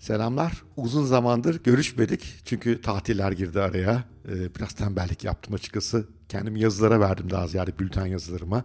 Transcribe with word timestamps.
Selamlar. 0.00 0.62
Uzun 0.76 1.04
zamandır 1.04 1.62
görüşmedik. 1.62 2.34
Çünkü 2.44 2.80
tatiller 2.80 3.32
girdi 3.32 3.60
araya. 3.60 4.04
Ee, 4.28 4.54
biraz 4.54 4.72
tembellik 4.72 5.24
yaptım 5.24 5.54
açıkçası. 5.54 6.08
Kendimi 6.28 6.60
yazılara 6.60 7.00
verdim 7.00 7.30
daha 7.30 7.48
ziyade 7.48 7.78
bülten 7.78 8.06
yazılarıma. 8.06 8.64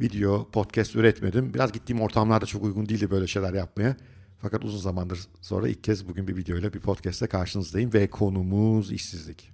Video, 0.00 0.50
podcast 0.50 0.96
üretmedim. 0.96 1.54
Biraz 1.54 1.72
gittiğim 1.72 2.02
ortamlarda 2.02 2.46
çok 2.46 2.64
uygun 2.64 2.88
değildi 2.88 3.10
böyle 3.10 3.26
şeyler 3.26 3.54
yapmaya. 3.54 3.96
Fakat 4.38 4.64
uzun 4.64 4.78
zamandır 4.78 5.20
sonra 5.40 5.68
ilk 5.68 5.84
kez 5.84 6.08
bugün 6.08 6.28
bir 6.28 6.36
videoyla 6.36 6.72
bir 6.72 6.80
podcastle 6.80 7.26
karşınızdayım. 7.26 7.92
Ve 7.92 8.10
konumuz 8.10 8.92
işsizlik. 8.92 9.50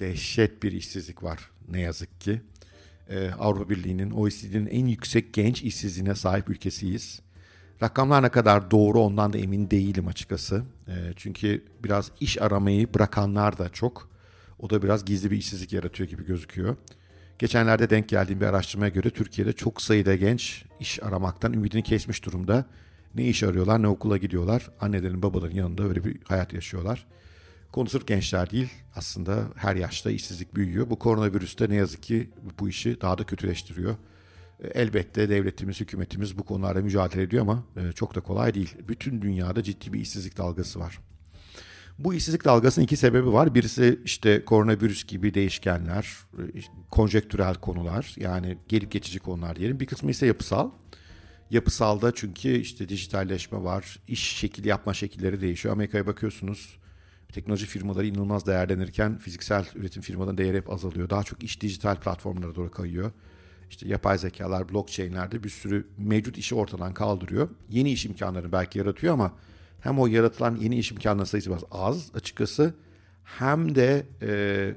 Dehşet 0.00 0.62
bir 0.62 0.72
işsizlik 0.72 1.22
var 1.22 1.50
ne 1.68 1.80
yazık 1.80 2.20
ki. 2.20 2.42
Ee, 3.08 3.30
Avrupa 3.38 3.70
Birliği'nin, 3.70 4.10
OECD'nin 4.10 4.66
en 4.66 4.86
yüksek 4.86 5.34
genç 5.34 5.62
işsizliğine 5.62 6.14
sahip 6.14 6.50
ülkesiyiz. 6.50 7.20
Rakamlar 7.82 8.22
ne 8.22 8.28
kadar 8.28 8.70
doğru 8.70 9.00
ondan 9.00 9.32
da 9.32 9.38
emin 9.38 9.70
değilim 9.70 10.08
açıkçası. 10.08 10.62
E, 10.88 10.92
çünkü 11.16 11.64
biraz 11.84 12.10
iş 12.20 12.42
aramayı 12.42 12.94
bırakanlar 12.94 13.58
da 13.58 13.68
çok. 13.68 14.08
O 14.58 14.70
da 14.70 14.82
biraz 14.82 15.04
gizli 15.04 15.30
bir 15.30 15.36
işsizlik 15.36 15.72
yaratıyor 15.72 16.08
gibi 16.08 16.26
gözüküyor. 16.26 16.76
Geçenlerde 17.38 17.90
denk 17.90 18.08
geldiğim 18.08 18.40
bir 18.40 18.46
araştırmaya 18.46 18.88
göre 18.88 19.10
Türkiye'de 19.10 19.52
çok 19.52 19.82
sayıda 19.82 20.16
genç 20.16 20.64
iş 20.80 21.02
aramaktan 21.02 21.52
ümidini 21.52 21.82
kesmiş 21.82 22.24
durumda. 22.24 22.64
Ne 23.14 23.24
iş 23.24 23.42
arıyorlar 23.42 23.82
ne 23.82 23.88
okula 23.88 24.16
gidiyorlar. 24.16 24.70
Annelerin 24.80 25.22
babaların 25.22 25.56
yanında 25.56 25.82
öyle 25.82 26.04
bir 26.04 26.16
hayat 26.24 26.52
yaşıyorlar. 26.52 27.06
Konu 27.72 27.88
sırf 27.88 28.06
gençler 28.06 28.50
değil 28.50 28.68
aslında 28.96 29.44
her 29.56 29.76
yaşta 29.76 30.10
işsizlik 30.10 30.54
büyüyor. 30.54 30.90
Bu 30.90 30.98
koronavirüs 30.98 31.58
de 31.58 31.68
ne 31.68 31.74
yazık 31.74 32.02
ki 32.02 32.30
bu 32.60 32.68
işi 32.68 33.00
daha 33.00 33.18
da 33.18 33.24
kötüleştiriyor. 33.24 33.96
Elbette 34.74 35.28
devletimiz, 35.28 35.80
hükümetimiz 35.80 36.38
bu 36.38 36.44
konularda 36.44 36.80
mücadele 36.80 37.22
ediyor 37.22 37.42
ama 37.42 37.64
e, 37.76 37.92
çok 37.92 38.14
da 38.14 38.20
kolay 38.20 38.54
değil. 38.54 38.76
Bütün 38.88 39.22
dünyada 39.22 39.62
ciddi 39.62 39.92
bir 39.92 40.00
işsizlik 40.00 40.38
dalgası 40.38 40.80
var. 40.80 40.98
Bu 41.98 42.14
işsizlik 42.14 42.44
dalgasının 42.44 42.84
iki 42.84 42.96
sebebi 42.96 43.32
var. 43.32 43.54
Birisi 43.54 44.00
işte 44.04 44.44
koronavirüs 44.44 45.04
gibi 45.04 45.34
değişkenler, 45.34 46.16
e, 46.38 46.60
konjektürel 46.90 47.54
konular 47.54 48.14
yani 48.16 48.58
gelip 48.68 48.92
geçici 48.92 49.18
konular 49.18 49.56
diyelim. 49.56 49.80
Bir 49.80 49.86
kısmı 49.86 50.10
ise 50.10 50.26
yapısal. 50.26 50.70
Yapısalda 51.50 52.14
çünkü 52.14 52.48
işte 52.48 52.88
dijitalleşme 52.88 53.62
var, 53.62 53.98
iş 54.08 54.20
şekil 54.20 54.64
yapma 54.64 54.94
şekilleri 54.94 55.40
değişiyor. 55.40 55.74
Amerika'ya 55.74 56.06
bakıyorsunuz 56.06 56.78
teknoloji 57.32 57.66
firmaları 57.66 58.06
inanılmaz 58.06 58.46
değerlenirken 58.46 59.18
fiziksel 59.18 59.66
üretim 59.74 60.02
firmalarının 60.02 60.38
değeri 60.38 60.56
hep 60.56 60.72
azalıyor. 60.72 61.10
Daha 61.10 61.22
çok 61.22 61.42
iş 61.42 61.60
dijital 61.60 61.96
platformlara 61.96 62.54
doğru 62.54 62.70
kayıyor 62.70 63.12
işte 63.70 63.88
yapay 63.88 64.18
zekalar, 64.18 64.68
blockchain'lerde 64.68 65.42
bir 65.44 65.48
sürü 65.48 65.86
mevcut 65.98 66.38
işi 66.38 66.54
ortadan 66.54 66.94
kaldırıyor. 66.94 67.48
Yeni 67.70 67.92
iş 67.92 68.06
imkanlarını 68.06 68.52
belki 68.52 68.78
yaratıyor 68.78 69.14
ama 69.14 69.32
hem 69.80 69.98
o 69.98 70.06
yaratılan 70.06 70.56
yeni 70.56 70.78
iş 70.78 70.92
imkanları 70.92 71.26
sayısı 71.26 71.50
biraz 71.50 71.64
az 71.70 72.10
açıkçası 72.14 72.74
hem 73.24 73.74
de 73.74 74.06
e, 74.22 74.74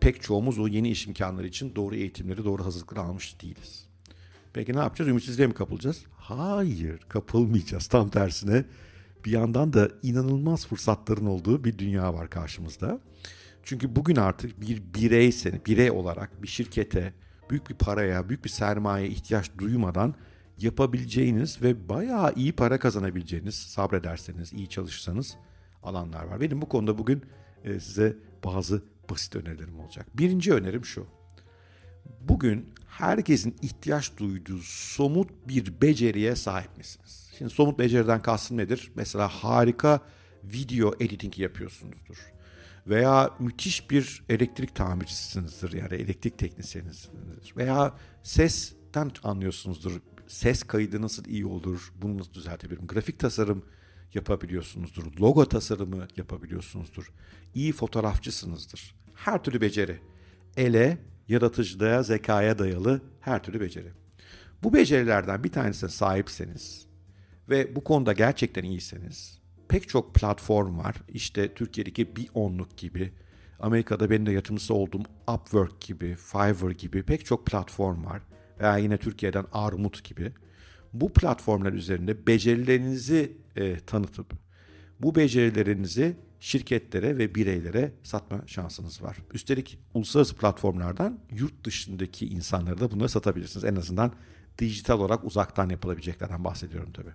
pek 0.00 0.22
çoğumuz 0.22 0.58
o 0.58 0.68
yeni 0.68 0.90
iş 0.90 1.06
imkanları 1.06 1.46
için 1.46 1.74
doğru 1.76 1.94
eğitimleri, 1.94 2.44
doğru 2.44 2.64
hazırlıkları 2.64 3.00
almış 3.00 3.42
değiliz. 3.42 3.86
Peki 4.52 4.74
ne 4.74 4.78
yapacağız? 4.78 5.08
Ümitsizliğe 5.10 5.48
mi 5.48 5.54
kapılacağız? 5.54 6.04
Hayır, 6.16 7.00
kapılmayacağız. 7.08 7.86
Tam 7.86 8.08
tersine 8.08 8.64
bir 9.24 9.30
yandan 9.30 9.72
da 9.72 9.90
inanılmaz 10.02 10.66
fırsatların 10.66 11.26
olduğu 11.26 11.64
bir 11.64 11.78
dünya 11.78 12.14
var 12.14 12.30
karşımızda. 12.30 13.00
Çünkü 13.62 13.96
bugün 13.96 14.16
artık 14.16 14.60
bir 14.60 14.82
bireyseniz, 14.94 15.66
birey 15.66 15.90
olarak 15.90 16.42
bir 16.42 16.48
şirkete, 16.48 17.12
büyük 17.50 17.70
bir 17.70 17.74
paraya, 17.74 18.28
büyük 18.28 18.44
bir 18.44 18.50
sermaye 18.50 19.08
ihtiyaç 19.08 19.50
duymadan 19.58 20.14
yapabileceğiniz 20.58 21.62
ve 21.62 21.88
bayağı 21.88 22.32
iyi 22.36 22.52
para 22.52 22.78
kazanabileceğiniz, 22.78 23.54
sabrederseniz, 23.54 24.52
iyi 24.52 24.68
çalışırsanız 24.68 25.36
alanlar 25.82 26.24
var. 26.24 26.40
Benim 26.40 26.62
bu 26.62 26.68
konuda 26.68 26.98
bugün 26.98 27.22
e, 27.64 27.80
size 27.80 28.16
bazı 28.44 28.82
basit 29.10 29.36
önerilerim 29.36 29.80
olacak. 29.80 30.06
Birinci 30.14 30.54
önerim 30.54 30.84
şu. 30.84 31.06
Bugün 32.20 32.68
herkesin 32.86 33.56
ihtiyaç 33.62 34.16
duyduğu 34.16 34.58
somut 34.62 35.30
bir 35.48 35.80
beceriye 35.82 36.36
sahip 36.36 36.78
misiniz? 36.78 37.30
Şimdi 37.38 37.50
somut 37.50 37.78
beceriden 37.78 38.22
kastım 38.22 38.56
nedir? 38.56 38.92
Mesela 38.94 39.28
harika 39.28 40.00
video 40.44 40.94
editing 41.00 41.38
yapıyorsunuzdur 41.38 42.39
veya 42.86 43.30
müthiş 43.38 43.90
bir 43.90 44.22
elektrik 44.28 44.74
tamircisinizdir 44.74 45.72
yani 45.72 45.94
elektrik 45.94 46.38
teknisyeninizdir 46.38 47.56
veya 47.56 47.94
sesten 48.22 49.10
anlıyorsunuzdur. 49.22 50.00
Ses 50.26 50.62
kaydı 50.62 51.02
nasıl 51.02 51.24
iyi 51.24 51.46
olur 51.46 51.92
bunu 52.02 52.18
nasıl 52.18 52.34
düzeltebilirim? 52.34 52.86
Grafik 52.86 53.18
tasarım 53.18 53.64
yapabiliyorsunuzdur. 54.14 55.20
Logo 55.20 55.48
tasarımı 55.48 56.08
yapabiliyorsunuzdur. 56.16 57.12
İyi 57.54 57.72
fotoğrafçısınızdır. 57.72 58.94
Her 59.14 59.42
türlü 59.42 59.60
beceri. 59.60 60.00
Ele, 60.56 60.98
yaratıcılığa, 61.28 62.02
zekaya 62.02 62.58
dayalı 62.58 63.02
her 63.20 63.42
türlü 63.42 63.60
beceri. 63.60 63.92
Bu 64.62 64.74
becerilerden 64.74 65.44
bir 65.44 65.52
tanesine 65.52 65.90
sahipseniz 65.90 66.86
ve 67.48 67.76
bu 67.76 67.84
konuda 67.84 68.12
gerçekten 68.12 68.64
iyiseniz 68.64 69.39
pek 69.70 69.88
çok 69.88 70.14
platform 70.14 70.78
var. 70.78 70.96
İşte 71.08 71.54
Türkiye'deki 71.54 72.16
bir 72.16 72.28
onluk 72.34 72.76
gibi, 72.76 73.12
Amerika'da 73.60 74.10
benim 74.10 74.26
de 74.26 74.32
yatırımcısı 74.32 74.74
olduğum 74.74 75.02
Upwork 75.28 75.80
gibi, 75.80 76.14
Fiverr 76.14 76.70
gibi 76.70 77.02
pek 77.02 77.26
çok 77.26 77.46
platform 77.46 78.04
var. 78.04 78.22
Veya 78.60 78.76
yine 78.76 78.98
Türkiye'den 78.98 79.44
Armut 79.52 80.04
gibi. 80.04 80.32
Bu 80.92 81.12
platformlar 81.12 81.72
üzerinde 81.72 82.26
becerilerinizi 82.26 83.36
e, 83.56 83.80
tanıtıp 83.80 84.32
bu 85.00 85.14
becerilerinizi 85.14 86.16
şirketlere 86.40 87.18
ve 87.18 87.34
bireylere 87.34 87.92
satma 88.02 88.40
şansınız 88.46 89.02
var. 89.02 89.16
Üstelik 89.32 89.78
uluslararası 89.94 90.36
platformlardan 90.36 91.18
yurt 91.30 91.64
dışındaki 91.64 92.26
insanlara 92.26 92.80
da 92.80 92.90
bunları 92.90 93.08
satabilirsiniz. 93.08 93.64
En 93.64 93.76
azından 93.76 94.12
dijital 94.58 95.00
olarak 95.00 95.24
uzaktan 95.24 95.68
yapılabileceklerden 95.68 96.44
bahsediyorum 96.44 96.92
tabii. 96.92 97.12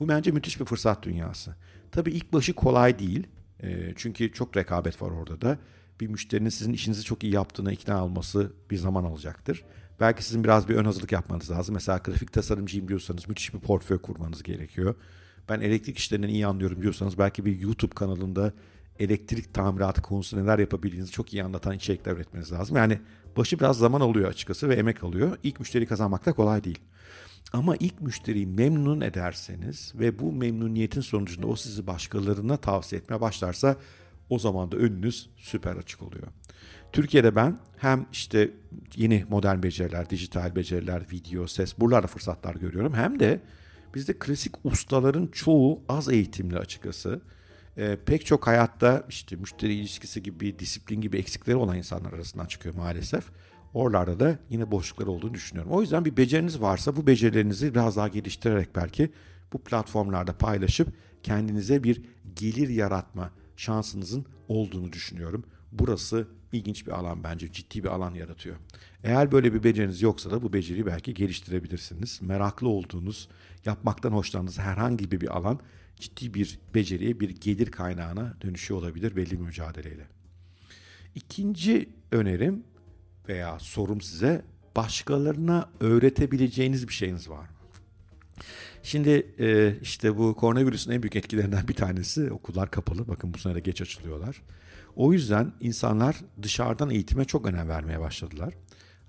Bu 0.00 0.08
bence 0.08 0.30
müthiş 0.30 0.60
bir 0.60 0.64
fırsat 0.64 1.02
dünyası. 1.02 1.54
Tabii 1.92 2.10
ilk 2.10 2.32
başı 2.32 2.52
kolay 2.52 2.98
değil. 2.98 3.26
E, 3.62 3.92
çünkü 3.96 4.32
çok 4.32 4.56
rekabet 4.56 5.02
var 5.02 5.10
orada 5.10 5.40
da. 5.40 5.58
Bir 6.00 6.06
müşterinin 6.06 6.48
sizin 6.48 6.72
işinizi 6.72 7.04
çok 7.04 7.24
iyi 7.24 7.32
yaptığına 7.32 7.72
ikna 7.72 8.04
olması 8.04 8.52
bir 8.70 8.76
zaman 8.76 9.04
alacaktır. 9.04 9.64
Belki 10.00 10.24
sizin 10.24 10.44
biraz 10.44 10.68
bir 10.68 10.74
ön 10.74 10.84
hazırlık 10.84 11.12
yapmanız 11.12 11.50
lazım. 11.50 11.74
Mesela 11.74 11.98
grafik 11.98 12.32
tasarımcıyım 12.32 12.88
diyorsanız 12.88 13.28
müthiş 13.28 13.54
bir 13.54 13.58
portföy 13.58 13.98
kurmanız 13.98 14.42
gerekiyor. 14.42 14.94
Ben 15.48 15.60
elektrik 15.60 15.98
işlerinden 15.98 16.28
iyi 16.28 16.46
anlıyorum 16.46 16.82
diyorsanız 16.82 17.18
belki 17.18 17.44
bir 17.44 17.60
YouTube 17.60 17.94
kanalında 17.94 18.52
elektrik 18.98 19.54
tamiratı 19.54 20.02
konusunda 20.02 20.42
neler 20.42 20.58
yapabildiğinizi 20.58 21.12
çok 21.12 21.32
iyi 21.32 21.44
anlatan 21.44 21.76
içerikler 21.76 22.12
üretmeniz 22.12 22.52
lazım. 22.52 22.76
Yani 22.76 23.00
başı 23.36 23.58
biraz 23.58 23.78
zaman 23.78 24.00
alıyor 24.00 24.28
açıkçası 24.28 24.68
ve 24.68 24.74
emek 24.74 25.04
alıyor. 25.04 25.36
İlk 25.42 25.60
müşteri 25.60 25.86
kazanmak 25.86 26.26
da 26.26 26.32
kolay 26.32 26.64
değil. 26.64 26.78
Ama 27.52 27.76
ilk 27.76 28.00
müşteriyi 28.00 28.46
memnun 28.46 29.00
ederseniz 29.00 29.92
ve 29.94 30.18
bu 30.18 30.32
memnuniyetin 30.32 31.00
sonucunda 31.00 31.46
o 31.46 31.56
sizi 31.56 31.86
başkalarına 31.86 32.56
tavsiye 32.56 33.00
etmeye 33.00 33.20
başlarsa 33.20 33.76
o 34.28 34.38
zaman 34.38 34.72
da 34.72 34.76
önünüz 34.76 35.30
süper 35.36 35.76
açık 35.76 36.02
oluyor. 36.02 36.26
Türkiye'de 36.92 37.36
ben 37.36 37.58
hem 37.76 38.06
işte 38.12 38.50
yeni 38.96 39.24
modern 39.28 39.62
beceriler, 39.62 40.10
dijital 40.10 40.56
beceriler, 40.56 41.02
video, 41.12 41.46
ses 41.46 41.78
buralarda 41.78 42.06
fırsatlar 42.06 42.54
görüyorum. 42.54 42.94
Hem 42.94 43.20
de 43.20 43.40
bizde 43.94 44.18
klasik 44.18 44.54
ustaların 44.64 45.26
çoğu 45.26 45.82
az 45.88 46.08
eğitimli 46.08 46.58
açıkçası. 46.58 47.20
E, 47.76 47.96
pek 48.06 48.26
çok 48.26 48.46
hayatta 48.46 49.06
işte 49.08 49.36
müşteri 49.36 49.74
ilişkisi 49.74 50.22
gibi, 50.22 50.58
disiplin 50.58 51.00
gibi 51.00 51.18
eksikleri 51.18 51.56
olan 51.56 51.76
insanlar 51.76 52.12
arasından 52.12 52.46
çıkıyor 52.46 52.74
maalesef. 52.74 53.24
Oralarda 53.74 54.20
da 54.20 54.38
yine 54.50 54.70
boşluklar 54.70 55.06
olduğunu 55.06 55.34
düşünüyorum. 55.34 55.72
O 55.72 55.80
yüzden 55.80 56.04
bir 56.04 56.16
beceriniz 56.16 56.60
varsa 56.60 56.96
bu 56.96 57.06
becerilerinizi 57.06 57.74
biraz 57.74 57.96
daha 57.96 58.08
geliştirerek 58.08 58.76
belki 58.76 59.10
bu 59.52 59.58
platformlarda 59.58 60.38
paylaşıp 60.38 60.88
kendinize 61.22 61.84
bir 61.84 62.02
gelir 62.36 62.68
yaratma 62.68 63.30
şansınızın 63.56 64.26
olduğunu 64.48 64.92
düşünüyorum. 64.92 65.44
Burası 65.72 66.28
ilginç 66.52 66.86
bir 66.86 66.92
alan 66.92 67.24
bence. 67.24 67.52
Ciddi 67.52 67.84
bir 67.84 67.88
alan 67.88 68.14
yaratıyor. 68.14 68.56
Eğer 69.04 69.32
böyle 69.32 69.54
bir 69.54 69.64
beceriniz 69.64 70.02
yoksa 70.02 70.30
da 70.30 70.42
bu 70.42 70.52
beceriyi 70.52 70.86
belki 70.86 71.14
geliştirebilirsiniz. 71.14 72.22
Meraklı 72.22 72.68
olduğunuz, 72.68 73.28
yapmaktan 73.64 74.12
hoşlandığınız 74.12 74.58
herhangi 74.58 75.10
bir 75.10 75.36
alan 75.36 75.60
ciddi 75.96 76.34
bir 76.34 76.58
beceriye, 76.74 77.20
bir 77.20 77.28
gelir 77.30 77.70
kaynağına 77.70 78.34
dönüşüyor 78.42 78.80
olabilir 78.80 79.16
belli 79.16 79.30
bir 79.30 79.44
mücadeleyle. 79.44 80.06
İkinci 81.14 81.88
önerim 82.12 82.64
veya 83.28 83.58
sorum 83.58 84.00
size 84.00 84.44
başkalarına 84.76 85.68
öğretebileceğiniz 85.80 86.88
bir 86.88 86.92
şeyiniz 86.92 87.30
var 87.30 87.42
mı? 87.42 87.48
Şimdi 88.82 89.26
e, 89.38 89.76
işte 89.82 90.18
bu 90.18 90.36
koronavirüsün 90.36 90.92
en 90.92 91.02
büyük 91.02 91.16
etkilerinden 91.16 91.68
bir 91.68 91.74
tanesi 91.74 92.32
okullar 92.32 92.70
kapalı. 92.70 93.08
Bakın 93.08 93.34
bu 93.34 93.38
sene 93.38 93.54
de 93.54 93.60
geç 93.60 93.82
açılıyorlar. 93.82 94.42
O 94.96 95.12
yüzden 95.12 95.52
insanlar 95.60 96.16
dışarıdan 96.42 96.90
eğitime 96.90 97.24
çok 97.24 97.46
önem 97.46 97.68
vermeye 97.68 98.00
başladılar. 98.00 98.54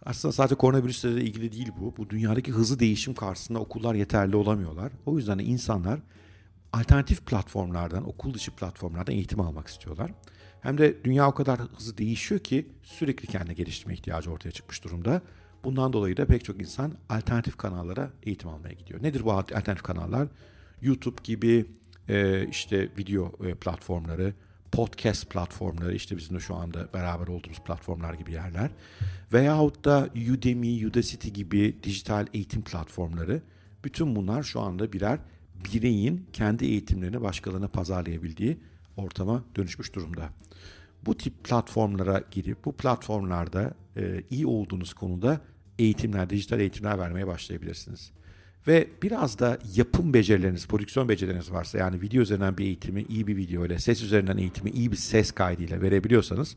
Aslında 0.05 0.31
sadece 0.31 0.55
koronavirüsle 0.55 1.15
de 1.15 1.21
ilgili 1.21 1.51
değil 1.51 1.71
bu. 1.79 1.97
Bu 1.97 2.09
dünyadaki 2.09 2.51
hızlı 2.51 2.79
değişim 2.79 3.13
karşısında 3.13 3.59
okullar 3.59 3.95
yeterli 3.95 4.35
olamıyorlar. 4.35 4.91
O 5.05 5.17
yüzden 5.17 5.39
de 5.39 5.43
insanlar 5.43 5.99
alternatif 6.73 7.25
platformlardan, 7.25 8.09
okul 8.09 8.33
dışı 8.33 8.51
platformlardan 8.51 9.15
eğitim 9.15 9.39
almak 9.39 9.67
istiyorlar. 9.67 10.11
Hem 10.61 10.77
de 10.77 11.03
dünya 11.03 11.27
o 11.27 11.33
kadar 11.33 11.59
hızlı 11.59 11.97
değişiyor 11.97 12.41
ki 12.41 12.65
sürekli 12.83 13.27
kendine 13.27 13.53
geliştirme 13.53 13.93
ihtiyacı 13.93 14.31
ortaya 14.31 14.51
çıkmış 14.51 14.83
durumda. 14.83 15.21
Bundan 15.63 15.93
dolayı 15.93 16.17
da 16.17 16.25
pek 16.25 16.45
çok 16.45 16.61
insan 16.61 16.93
alternatif 17.09 17.57
kanallara 17.57 18.11
eğitim 18.23 18.49
almaya 18.49 18.73
gidiyor. 18.73 19.03
Nedir 19.03 19.25
bu 19.25 19.31
alternatif 19.31 19.83
kanallar? 19.83 20.27
YouTube 20.81 21.21
gibi 21.23 21.65
e, 22.09 22.47
işte 22.47 22.89
video 22.97 23.31
e, 23.45 23.55
platformları, 23.55 24.33
podcast 24.71 25.29
platformları, 25.29 25.95
işte 25.95 26.17
bizim 26.17 26.35
de 26.35 26.39
şu 26.39 26.55
anda 26.55 26.93
beraber 26.93 27.27
olduğumuz 27.27 27.59
platformlar 27.59 28.13
gibi 28.13 28.31
yerler. 28.31 28.69
Veyahut 29.33 29.85
da 29.85 30.09
Udemy, 30.33 30.85
Udacity 30.85 31.29
gibi 31.29 31.75
dijital 31.83 32.27
eğitim 32.33 32.61
platformları. 32.61 33.41
Bütün 33.83 34.15
bunlar 34.15 34.43
şu 34.43 34.61
anda 34.61 34.93
birer 34.93 35.19
bireyin 35.73 36.25
kendi 36.33 36.65
eğitimlerini 36.65 37.21
başkalarına 37.21 37.67
pazarlayabildiği 37.67 38.57
ortama 38.97 39.43
dönüşmüş 39.55 39.95
durumda. 39.95 40.29
Bu 41.05 41.17
tip 41.17 41.43
platformlara 41.43 42.23
girip 42.31 42.65
bu 42.65 42.73
platformlarda 42.73 43.73
e, 43.97 44.23
iyi 44.29 44.47
olduğunuz 44.47 44.93
konuda 44.93 45.41
eğitimler, 45.79 46.29
dijital 46.29 46.59
eğitimler 46.59 46.99
vermeye 46.99 47.27
başlayabilirsiniz. 47.27 48.11
Ve 48.67 48.87
biraz 49.03 49.39
da 49.39 49.57
yapım 49.75 50.13
becerileriniz, 50.13 50.67
prodüksiyon 50.67 51.09
becerileriniz 51.09 51.51
varsa 51.51 51.77
yani 51.77 52.01
video 52.01 52.21
üzerinden 52.21 52.57
bir 52.57 52.65
eğitimi 52.65 53.05
iyi 53.09 53.27
bir 53.27 53.37
video 53.37 53.65
ile, 53.65 53.79
ses 53.79 54.03
üzerinden 54.03 54.37
eğitimi 54.37 54.69
iyi 54.69 54.91
bir 54.91 54.97
ses 54.97 55.31
kaydıyla 55.31 55.81
verebiliyorsanız 55.81 56.55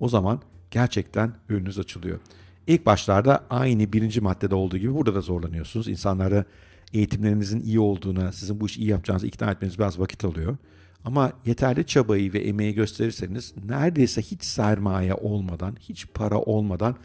o 0.00 0.08
zaman 0.08 0.42
gerçekten 0.70 1.32
önünüz 1.48 1.78
açılıyor. 1.78 2.18
İlk 2.66 2.86
başlarda 2.86 3.44
aynı 3.50 3.92
birinci 3.92 4.20
maddede 4.20 4.54
olduğu 4.54 4.78
gibi 4.78 4.94
burada 4.94 5.14
da 5.14 5.20
zorlanıyorsunuz. 5.20 5.88
İnsanlara 5.88 6.44
eğitimlerinizin 6.92 7.60
iyi 7.60 7.80
olduğuna, 7.80 8.32
sizin 8.32 8.60
bu 8.60 8.66
işi 8.66 8.80
iyi 8.80 8.88
yapacağınızı 8.88 9.26
ikna 9.26 9.50
etmeniz 9.50 9.78
biraz 9.78 9.98
vakit 9.98 10.24
alıyor. 10.24 10.56
Ama 11.04 11.32
yeterli 11.46 11.86
çabayı 11.86 12.32
ve 12.32 12.38
emeği 12.38 12.74
gösterirseniz 12.74 13.54
neredeyse 13.68 14.22
hiç 14.22 14.44
sermaye 14.44 15.14
olmadan, 15.14 15.76
hiç 15.80 16.06
para 16.14 16.38
olmadan 16.38 16.96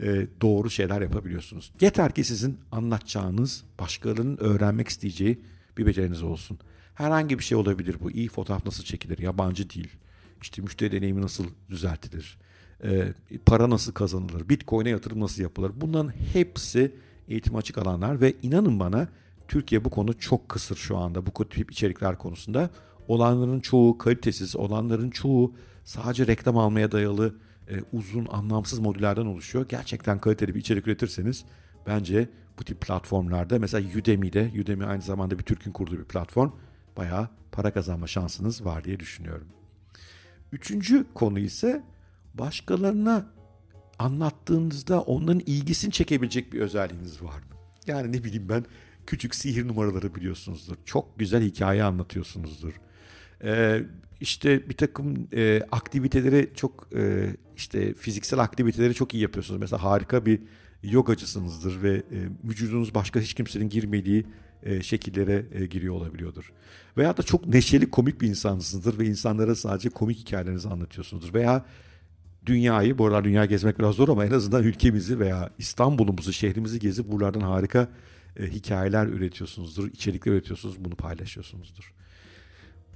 e, 0.00 0.26
doğru 0.40 0.70
şeyler 0.70 1.00
yapabiliyorsunuz. 1.00 1.72
Yeter 1.80 2.14
ki 2.14 2.24
sizin 2.24 2.58
anlatacağınız, 2.72 3.64
başkalarının 3.80 4.36
öğrenmek 4.36 4.88
isteyeceği 4.88 5.40
bir 5.78 5.86
beceriniz 5.86 6.22
olsun. 6.22 6.58
Herhangi 6.94 7.38
bir 7.38 7.44
şey 7.44 7.58
olabilir 7.58 7.96
bu. 8.00 8.10
İyi 8.10 8.28
fotoğraf 8.28 8.66
nasıl 8.66 8.84
çekilir? 8.84 9.18
Yabancı 9.18 9.70
dil. 9.70 9.88
İşte 10.42 10.62
müşteri 10.62 10.92
deneyimi 10.92 11.22
nasıl 11.22 11.44
düzeltilir? 11.70 12.38
E, 12.84 13.12
para 13.46 13.70
nasıl 13.70 13.92
kazanılır? 13.92 14.48
Bitcoin'e 14.48 14.90
yatırım 14.90 15.20
nasıl 15.20 15.42
yapılır? 15.42 15.72
Bunların 15.76 16.12
hepsi 16.32 16.92
eğitim 17.28 17.56
açık 17.56 17.78
alanlar 17.78 18.20
ve 18.20 18.34
inanın 18.42 18.80
bana 18.80 19.08
Türkiye 19.48 19.84
bu 19.84 19.90
konu 19.90 20.18
çok 20.18 20.48
kısır 20.48 20.76
şu 20.76 20.96
anda 20.96 21.26
bu 21.26 21.48
tip 21.48 21.72
içerikler 21.72 22.18
konusunda. 22.18 22.70
Olanların 23.08 23.60
çoğu 23.60 23.98
kalitesiz, 23.98 24.56
olanların 24.56 25.10
çoğu 25.10 25.54
sadece 25.84 26.26
reklam 26.26 26.58
almaya 26.58 26.92
dayalı 26.92 27.34
e, 27.70 27.74
uzun 27.92 28.26
anlamsız 28.26 28.78
modüllerden 28.78 29.26
oluşuyor. 29.26 29.66
Gerçekten 29.68 30.18
kaliteli 30.18 30.54
bir 30.54 30.60
içerik 30.60 30.86
üretirseniz 30.86 31.44
bence 31.86 32.28
bu 32.58 32.64
tip 32.64 32.80
platformlarda 32.80 33.58
mesela 33.58 33.98
Udemy'de, 33.98 34.52
Udemy 34.60 34.84
aynı 34.84 35.02
zamanda 35.02 35.38
bir 35.38 35.44
Türk'ün 35.44 35.72
kurduğu 35.72 35.98
bir 35.98 36.04
platform 36.04 36.50
bayağı 36.96 37.28
para 37.52 37.72
kazanma 37.72 38.06
şansınız 38.06 38.64
var 38.64 38.84
diye 38.84 39.00
düşünüyorum. 39.00 39.46
Üçüncü 40.52 41.06
konu 41.14 41.38
ise 41.38 41.82
başkalarına 42.34 43.26
anlattığınızda 43.98 45.00
onların 45.00 45.42
ilgisini 45.46 45.92
çekebilecek 45.92 46.52
bir 46.52 46.60
özelliğiniz 46.60 47.22
var 47.22 47.38
mı? 47.38 47.56
Yani 47.86 48.12
ne 48.12 48.24
bileyim 48.24 48.48
ben 48.48 48.64
küçük 49.06 49.34
sihir 49.34 49.68
numaraları 49.68 50.14
biliyorsunuzdur. 50.14 50.76
Çok 50.84 51.18
güzel 51.18 51.42
hikaye 51.42 51.84
anlatıyorsunuzdur. 51.84 52.80
Ee, 53.44 53.82
işte 54.20 54.68
bir 54.68 54.76
takım 54.76 55.28
e, 55.32 55.62
aktiviteleri 55.72 56.50
çok 56.54 56.88
e, 56.96 57.34
işte 57.56 57.94
fiziksel 57.94 58.38
aktiviteleri 58.38 58.94
çok 58.94 59.14
iyi 59.14 59.22
yapıyorsunuz. 59.22 59.60
Mesela 59.60 59.82
harika 59.82 60.26
bir 60.26 60.40
yogacısınızdır 60.82 61.82
ve 61.82 61.90
e, 61.96 62.18
vücudunuz 62.44 62.94
başka 62.94 63.20
hiç 63.20 63.34
kimsenin 63.34 63.68
girmediği 63.68 64.26
e, 64.62 64.82
şekillere 64.82 65.46
e, 65.52 65.66
giriyor 65.66 65.94
olabiliyordur. 65.94 66.52
Veya 66.96 67.16
da 67.16 67.22
çok 67.22 67.46
neşeli 67.46 67.90
komik 67.90 68.20
bir 68.20 68.28
insansınızdır 68.28 68.98
ve 68.98 69.06
insanlara 69.06 69.54
sadece 69.54 69.88
komik 69.88 70.18
hikayelerinizi 70.18 70.68
anlatıyorsunuzdur. 70.68 71.34
Veya 71.34 71.64
dünyayı, 72.46 72.98
bu 72.98 73.06
aralar 73.06 73.24
dünya 73.24 73.44
gezmek 73.44 73.78
biraz 73.78 73.94
zor 73.94 74.08
ama 74.08 74.24
en 74.24 74.30
azından 74.30 74.64
ülkemizi 74.64 75.18
veya 75.18 75.50
İstanbul'umuzu, 75.58 76.32
şehrimizi 76.32 76.78
gezip 76.78 77.12
buralardan 77.12 77.40
harika 77.40 77.88
e, 78.36 78.46
hikayeler 78.46 79.06
üretiyorsunuzdur, 79.06 79.88
içerikler 79.88 80.32
üretiyorsunuz, 80.32 80.84
bunu 80.84 80.94
paylaşıyorsunuzdur. 80.94 81.94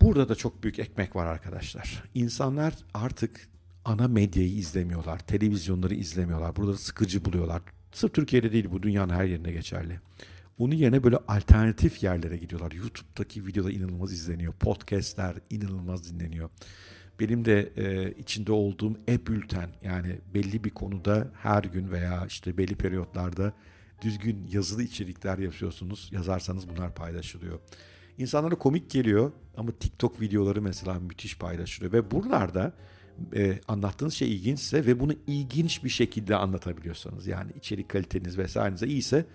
Burada 0.02 0.28
da 0.28 0.34
çok 0.34 0.62
büyük 0.62 0.78
ekmek 0.78 1.16
var 1.16 1.26
arkadaşlar. 1.26 2.02
İnsanlar 2.14 2.74
artık 2.94 3.48
ana 3.84 4.08
medyayı 4.08 4.52
izlemiyorlar, 4.52 5.18
televizyonları 5.18 5.94
izlemiyorlar. 5.94 6.56
Burada 6.56 6.76
sıkıcı 6.76 7.24
buluyorlar. 7.24 7.62
Sırf 7.92 8.14
Türkiye'de 8.14 8.52
değil 8.52 8.68
bu 8.70 8.82
dünyanın 8.82 9.14
her 9.14 9.24
yerine 9.24 9.52
geçerli. 9.52 10.00
Onun 10.58 10.74
yerine 10.74 11.04
böyle 11.04 11.16
alternatif 11.28 12.02
yerlere 12.02 12.36
gidiyorlar. 12.36 12.72
YouTube'daki 12.72 13.46
videolar 13.46 13.70
inanılmaz 13.70 14.12
izleniyor. 14.12 14.52
Podcast'ler 14.52 15.34
inanılmaz 15.50 16.12
dinleniyor. 16.12 16.50
Benim 17.20 17.44
de 17.44 17.72
e, 17.76 18.12
içinde 18.12 18.52
olduğum 18.52 18.96
e-bülten 19.08 19.70
yani 19.82 20.18
belli 20.34 20.64
bir 20.64 20.70
konuda 20.70 21.30
her 21.42 21.64
gün 21.64 21.90
veya 21.90 22.26
işte 22.26 22.58
belli 22.58 22.74
periyotlarda 22.74 23.52
düzgün 24.02 24.46
yazılı 24.52 24.82
içerikler 24.82 25.38
yapıyorsunuz. 25.38 26.08
Yazarsanız 26.12 26.68
bunlar 26.68 26.94
paylaşılıyor. 26.94 27.58
İnsanlara 28.22 28.54
komik 28.54 28.90
geliyor 28.90 29.32
ama 29.56 29.72
TikTok 29.72 30.20
videoları 30.20 30.62
mesela 30.62 31.00
müthiş 31.00 31.38
paylaşılıyor 31.38 31.92
ve 31.92 32.10
buralarda 32.10 32.72
e, 33.34 33.60
anlattığınız 33.68 34.14
şey 34.14 34.32
ilginçse 34.32 34.86
ve 34.86 35.00
bunu 35.00 35.14
ilginç 35.26 35.84
bir 35.84 35.88
şekilde 35.88 36.36
anlatabiliyorsanız 36.36 37.26
yani 37.26 37.52
içerik 37.58 37.88
kaliteniz 37.88 38.38
vesairenize 38.38 38.86
iyiyse 38.86 39.26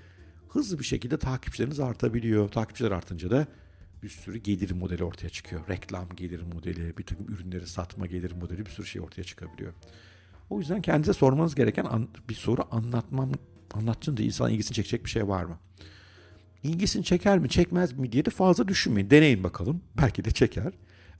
hızlı 0.49 0.79
bir 0.79 0.83
şekilde 0.83 1.17
takipçileriniz 1.17 1.79
artabiliyor. 1.79 2.49
Takipçiler 2.49 2.91
artınca 2.91 3.31
da 3.31 3.47
bir 4.03 4.09
sürü 4.09 4.37
gelir 4.37 4.71
modeli 4.71 5.03
ortaya 5.03 5.29
çıkıyor. 5.29 5.67
Reklam 5.69 6.09
gelir 6.15 6.41
modeli, 6.53 6.97
bir 6.97 7.03
takım 7.03 7.27
ürünleri 7.29 7.67
satma 7.67 8.05
gelir 8.05 8.31
modeli 8.31 8.65
bir 8.65 8.71
sürü 8.71 8.87
şey 8.87 9.01
ortaya 9.01 9.23
çıkabiliyor. 9.23 9.73
O 10.49 10.59
yüzden 10.59 10.81
kendinize 10.81 11.13
sormanız 11.13 11.55
gereken 11.55 12.07
bir 12.29 12.35
soru 12.35 12.61
anlatmam, 12.71 13.31
anlattığında 13.73 14.21
insan 14.21 14.51
ilgisini 14.51 14.75
çekecek 14.75 15.05
bir 15.05 15.09
şey 15.09 15.27
var 15.27 15.43
mı? 15.43 15.59
İlgisini 16.67 17.03
çeker 17.03 17.39
mi 17.39 17.49
çekmez 17.49 17.93
mi 17.93 18.11
diye 18.11 18.25
de 18.25 18.29
fazla 18.29 18.67
düşünmeyin. 18.67 19.09
Deneyin 19.09 19.43
bakalım. 19.43 19.81
Belki 20.01 20.25
de 20.25 20.31
çeker. 20.31 20.73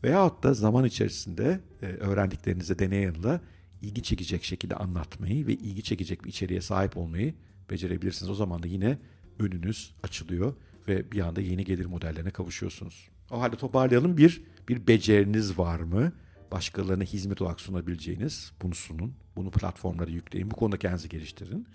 Veyahut 0.04 0.44
da 0.44 0.54
zaman 0.54 0.86
içerisinde 0.86 1.60
e, 1.82 1.86
öğrendiklerinize 1.86 2.80
deney 2.80 3.02
yanında 3.02 3.42
ilgi 3.82 4.04
çekecek 4.04 4.44
şekilde 4.44 4.76
anlatmayı 4.76 5.48
ve 5.48 5.54
ilgi 5.54 5.84
çekecek 5.84 6.24
bir 6.24 6.30
içeriğe 6.30 6.62
sahip 6.62 6.98
olmayı 6.98 7.34
becerebilirsiniz. 7.70 8.30
O 8.30 8.36
zaman 8.36 8.64
da 8.64 8.68
yine 8.68 8.98
önünüz 9.40 9.96
açılıyor 10.04 10.54
ve 10.88 11.12
bir 11.12 11.20
anda 11.20 11.42
yeni 11.42 11.66
gelir 11.66 11.86
modellerine 11.86 12.32
kavuşuyorsunuz. 12.32 13.10
O 13.32 13.42
halde 13.42 13.56
toparlayalım. 13.56 14.18
Bir, 14.18 14.42
bir 14.70 14.88
beceriniz 14.88 15.60
var 15.60 15.80
mı? 15.80 16.12
Başkalarına 16.52 17.04
hizmet 17.04 17.42
olarak 17.42 17.62
sunabileceğiniz 17.62 18.52
bunu 18.62 18.76
sunun. 18.76 19.14
Bunu 19.36 19.52
platformlara 19.52 20.12
yükleyin. 20.12 20.52
Bu 20.52 20.56
konuda 20.56 20.78
kendinizi 20.78 21.10
geliştirin. 21.10 21.68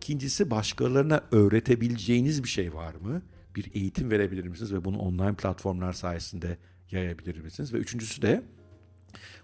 İkincisi 0.00 0.50
başkalarına 0.50 1.20
öğretebileceğiniz 1.32 2.44
bir 2.44 2.48
şey 2.48 2.74
var 2.74 2.94
mı? 2.94 3.22
Bir 3.56 3.70
eğitim 3.74 4.10
verebilir 4.10 4.46
misiniz 4.46 4.72
ve 4.72 4.84
bunu 4.84 4.98
online 4.98 5.34
platformlar 5.34 5.92
sayesinde 5.92 6.58
yayabilir 6.90 7.40
misiniz? 7.40 7.72
Ve 7.72 7.78
üçüncüsü 7.78 8.22
de 8.22 8.42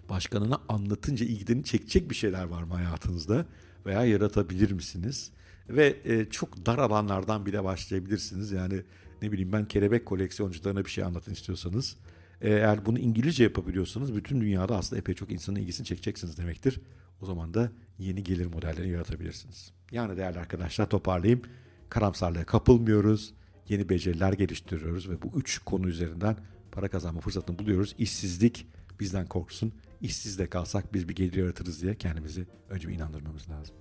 başkanına 0.09 0.61
anlatınca 0.69 1.25
ilgilerini 1.25 1.63
çekecek 1.63 2.09
bir 2.09 2.15
şeyler 2.15 2.43
var 2.43 2.63
mı 2.63 2.73
hayatınızda 2.73 3.45
veya 3.85 4.05
yaratabilir 4.05 4.71
misiniz? 4.71 5.31
Ve 5.69 5.97
e, 6.05 6.25
çok 6.29 6.65
dar 6.65 6.77
alanlardan 6.77 7.45
bile 7.45 7.63
başlayabilirsiniz. 7.63 8.51
Yani 8.51 8.83
ne 9.21 9.31
bileyim 9.31 9.51
ben 9.51 9.65
kelebek 9.67 10.05
koleksiyoncularına 10.05 10.85
bir 10.85 10.89
şey 10.89 11.03
anlatın 11.03 11.33
istiyorsanız. 11.33 11.97
E, 12.41 12.49
eğer 12.49 12.85
bunu 12.85 12.99
İngilizce 12.99 13.43
yapabiliyorsanız 13.43 14.15
bütün 14.15 14.41
dünyada 14.41 14.77
aslında 14.77 14.99
epey 14.99 15.15
çok 15.15 15.31
insanın 15.31 15.59
ilgisini 15.59 15.85
çekeceksiniz 15.85 16.37
demektir. 16.37 16.81
O 17.21 17.25
zaman 17.25 17.53
da 17.53 17.71
yeni 17.99 18.23
gelir 18.23 18.45
modelleri 18.45 18.89
yaratabilirsiniz. 18.89 19.71
Yani 19.91 20.17
değerli 20.17 20.39
arkadaşlar 20.39 20.89
toparlayayım. 20.89 21.41
Karamsarlığa 21.89 22.43
kapılmıyoruz. 22.43 23.33
Yeni 23.69 23.89
beceriler 23.89 24.33
geliştiriyoruz 24.33 25.09
ve 25.09 25.21
bu 25.21 25.39
üç 25.39 25.59
konu 25.59 25.87
üzerinden 25.87 26.37
para 26.71 26.87
kazanma 26.87 27.21
fırsatını 27.21 27.59
buluyoruz. 27.59 27.95
İşsizlik 27.97 28.67
bizden 28.99 29.25
korksun. 29.25 29.73
İşsiz 30.01 30.39
de 30.39 30.49
kalsak 30.49 30.93
biz 30.93 31.09
bir 31.09 31.15
gelir 31.15 31.33
yaratırız 31.33 31.81
diye 31.81 31.95
kendimizi 31.95 32.45
önce 32.69 32.87
bir 32.87 32.93
inandırmamız 32.93 33.49
lazım. 33.49 33.75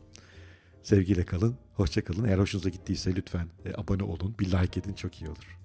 Sevgiyle 0.82 1.24
kalın, 1.24 1.56
hoşça 1.74 2.04
kalın. 2.04 2.24
Eğer 2.24 2.38
hoşunuza 2.38 2.68
gittiyse 2.68 3.14
lütfen 3.16 3.48
e, 3.64 3.74
abone 3.74 4.02
olun, 4.02 4.34
bir 4.40 4.46
like 4.46 4.80
edin 4.80 4.92
çok 4.92 5.20
iyi 5.20 5.28
olur. 5.28 5.58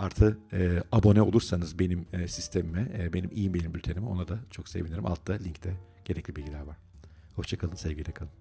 Artı 0.00 0.38
e, 0.52 0.82
abone 0.92 1.22
olursanız 1.22 1.78
benim 1.78 2.06
e, 2.12 2.28
sistemime, 2.28 2.88
e, 2.98 3.12
benim 3.12 3.30
e-mail 3.36 3.74
bültenime 3.74 4.06
ona 4.06 4.28
da 4.28 4.38
çok 4.50 4.68
sevinirim. 4.68 5.06
Altta 5.06 5.32
linkte 5.32 5.76
gerekli 6.04 6.36
bilgiler 6.36 6.60
var. 6.60 6.76
Hoşçakalın, 7.36 7.74
sevgiyle 7.74 8.12
kalın. 8.12 8.32